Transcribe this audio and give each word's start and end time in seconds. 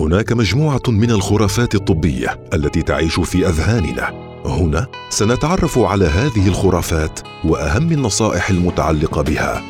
هناك 0.00 0.32
مجموعة 0.32 0.82
من 0.88 1.10
الخرافات 1.10 1.74
الطبية 1.74 2.40
التي 2.54 2.82
تعيش 2.82 3.20
في 3.20 3.48
أذهاننا. 3.48 4.30
هنا 4.44 4.86
سنتعرف 5.10 5.78
على 5.78 6.04
هذه 6.04 6.48
الخرافات 6.48 7.20
وأهم 7.44 7.92
النصائح 7.92 8.50
المتعلقة 8.50 9.22
بها. 9.22 9.62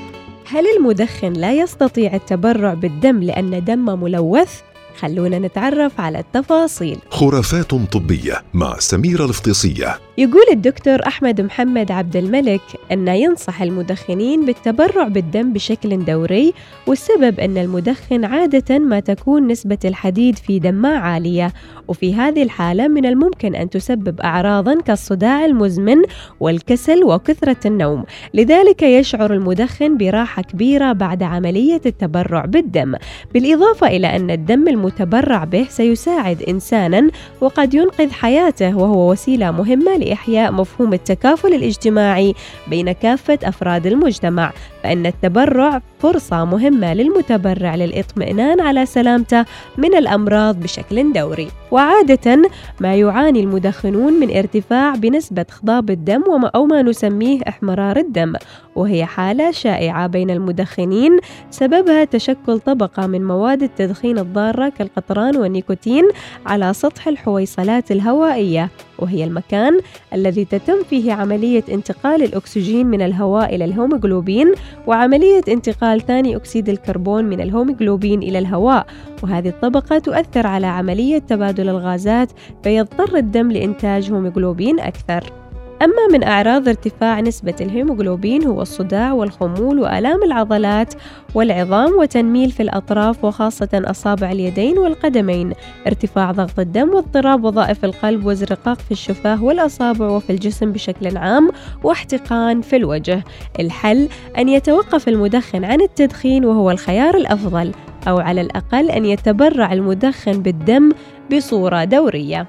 هل 0.46 0.64
المدخن 0.76 1.32
لا 1.32 1.52
يستطيع 1.52 2.14
التبرع 2.14 2.74
بالدم 2.74 3.22
لأن 3.22 3.64
دمه 3.64 3.96
ملوث؟ 3.96 4.60
خلونا 5.00 5.38
نتعرف 5.38 6.00
على 6.00 6.18
التفاصيل. 6.18 6.98
خرافات 7.10 7.74
طبية 7.74 8.42
مع 8.54 8.78
سميره 8.78 9.24
الفطيسيه 9.24 9.98
يقول 10.18 10.44
الدكتور 10.52 11.06
أحمد 11.06 11.40
محمد 11.40 11.92
عبد 11.92 12.16
الملك 12.16 12.60
أن 12.92 13.08
ينصح 13.08 13.62
المدخنين 13.62 14.46
بالتبرع 14.46 15.08
بالدم 15.08 15.52
بشكل 15.52 16.04
دوري 16.04 16.54
والسبب 16.86 17.40
أن 17.40 17.58
المدخن 17.58 18.24
عادة 18.24 18.78
ما 18.78 19.00
تكون 19.00 19.46
نسبة 19.46 19.78
الحديد 19.84 20.38
في 20.38 20.58
دمه 20.58 20.88
عالية 20.88 21.52
وفي 21.88 22.14
هذه 22.14 22.42
الحالة 22.42 22.88
من 22.88 23.06
الممكن 23.06 23.54
أن 23.54 23.70
تسبب 23.70 24.20
أعراضا 24.20 24.80
كالصداع 24.80 25.44
المزمن 25.44 26.02
والكسل 26.40 27.04
وكثرة 27.04 27.66
النوم. 27.66 28.04
لذلك 28.34 28.82
يشعر 28.82 29.32
المدخن 29.32 29.96
براحة 29.96 30.42
كبيرة 30.42 30.92
بعد 30.92 31.22
عملية 31.22 31.80
التبرع 31.86 32.44
بالدم. 32.44 32.94
بالإضافة 33.34 33.86
إلى 33.86 34.16
أن 34.16 34.30
الدم 34.30 34.68
المتبرع 34.90 35.44
به 35.44 35.66
سيساعد 35.70 36.42
إنسانا 36.42 37.10
وقد 37.40 37.74
ينقذ 37.74 38.10
حياته 38.10 38.76
وهو 38.76 39.10
وسيلة 39.10 39.50
مهمة 39.50 39.96
لإحياء 39.96 40.52
مفهوم 40.52 40.92
التكافل 40.92 41.54
الاجتماعي 41.54 42.34
بين 42.66 42.92
كافة 42.92 43.38
أفراد 43.44 43.86
المجتمع. 43.86 44.52
فإن 44.82 45.06
التبرع 45.06 45.82
فرصة 45.98 46.44
مهمة 46.44 46.94
للمتبرع 46.94 47.74
للإطمئنان 47.74 48.60
على 48.60 48.86
سلامته 48.86 49.44
من 49.78 49.94
الأمراض 49.94 50.60
بشكل 50.60 51.12
دوري. 51.12 51.48
وعادة 51.70 52.42
ما 52.80 52.94
يعاني 52.94 53.40
المدخنون 53.40 54.12
من 54.12 54.36
ارتفاع 54.36 54.94
بنسبة 54.94 55.46
خضاب 55.50 55.90
الدم 55.90 56.22
أو 56.54 56.66
ما 56.66 56.82
نسميه 56.82 57.40
إحمرار 57.48 57.96
الدم 57.96 58.32
وهي 58.76 59.04
حالة 59.06 59.50
شائعة 59.50 60.06
بين 60.06 60.30
المدخنين 60.30 61.18
سببها 61.50 62.04
تشكل 62.04 62.58
طبقة 62.58 63.06
من 63.06 63.26
مواد 63.26 63.62
التدخين 63.62 64.18
الضارة 64.18 64.68
كالقطران 64.68 65.36
والنيكوتين 65.36 66.04
على 66.46 66.72
سطح 66.74 67.08
الحويصلات 67.08 67.92
الهوائية 67.92 68.70
وهي 68.98 69.24
المكان 69.24 69.80
الذي 70.14 70.44
تتم 70.44 70.82
فيه 70.90 71.12
عملية 71.12 71.64
انتقال 71.68 72.22
الأكسجين 72.22 72.86
من 72.86 73.02
الهواء 73.02 73.54
إلى 73.54 73.64
الهيموغلوبين 73.64 74.54
وعملية 74.86 75.42
انتقال 75.48 76.00
ثاني 76.00 76.36
أكسيد 76.36 76.68
الكربون 76.68 77.24
من 77.24 77.40
الهيموغلوبين 77.40 78.22
إلى 78.22 78.38
الهواء 78.38 78.86
وهذه 79.22 79.48
الطبقة 79.48 79.98
تؤثر 79.98 80.46
على 80.46 80.66
عملية 80.66 81.18
تبادل 81.18 81.68
الغازات 81.68 82.32
فيضطر 82.62 83.16
الدم 83.16 83.52
لإنتاج 83.52 84.12
هيموغلوبين 84.12 84.80
أكثر. 84.80 85.39
أما 85.82 86.06
من 86.12 86.24
أعراض 86.24 86.68
ارتفاع 86.68 87.20
نسبة 87.20 87.54
الهيموغلوبين 87.60 88.46
هو 88.46 88.62
الصداع 88.62 89.12
والخمول 89.12 89.78
وآلام 89.78 90.22
العضلات 90.22 90.94
والعظام 91.34 91.92
وتنميل 91.98 92.50
في 92.50 92.62
الأطراف 92.62 93.24
وخاصة 93.24 93.68
أصابع 93.74 94.32
اليدين 94.32 94.78
والقدمين 94.78 95.52
ارتفاع 95.86 96.32
ضغط 96.32 96.58
الدم 96.58 96.94
واضطراب 96.94 97.44
وظائف 97.44 97.84
القلب 97.84 98.26
وازرقاق 98.26 98.78
في 98.78 98.90
الشفاه 98.90 99.44
والأصابع 99.44 100.08
وفي 100.08 100.30
الجسم 100.30 100.72
بشكل 100.72 101.16
عام 101.16 101.50
واحتقان 101.84 102.60
في 102.60 102.76
الوجه. 102.76 103.24
الحل 103.60 104.08
أن 104.38 104.48
يتوقف 104.48 105.08
المدخن 105.08 105.64
عن 105.64 105.80
التدخين 105.80 106.44
وهو 106.44 106.70
الخيار 106.70 107.16
الأفضل 107.16 107.72
أو 108.08 108.18
على 108.18 108.40
الأقل 108.40 108.90
أن 108.90 109.04
يتبرع 109.04 109.72
المدخن 109.72 110.32
بالدم 110.42 110.92
بصورة 111.32 111.84
دورية. 111.84 112.46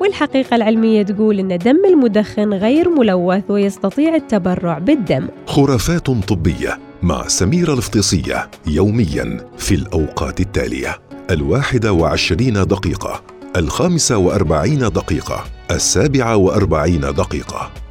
والحقيقة 0.00 0.56
العلمية 0.56 1.02
تقول 1.02 1.38
أن 1.38 1.58
دم 1.58 1.84
المدخن 1.84 2.54
غير 2.54 2.88
ملوث 2.88 3.42
ويستطيع 3.48 4.14
التبرع 4.14 4.78
بالدم. 4.78 5.28
خرافات 5.46 6.06
طبية 6.06 6.78
مع 7.02 7.28
سميرة 7.28 7.74
الفطيسية 7.74 8.50
يوميا 8.66 9.50
في 9.58 9.74
الأوقات 9.74 10.40
التالية. 10.40 10.96
الواحدة 11.30 11.92
وعشرين 11.92 12.54
دقيقة 12.54 13.22
الخامسة 13.56 14.16
وأربعين 14.18 14.78
دقيقة 14.78 15.44
السابعة 15.70 16.36
وأربعين 16.36 17.00
دقيقة. 17.00 17.85